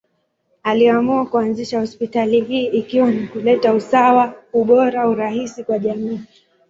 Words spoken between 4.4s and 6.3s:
ubora, urahisi kwa jamii.